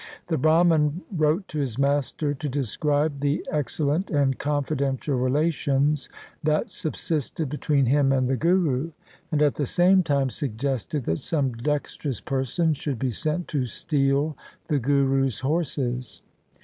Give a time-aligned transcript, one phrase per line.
[0.29, 6.09] The Brahman wrote to his master to describe the excel lent and confidential relations
[6.41, 8.93] that subsisted between him and the Guru,
[9.31, 14.35] and at the same time suggested that some dexterous persons should be sent to steal
[14.69, 16.23] the Guru's horses.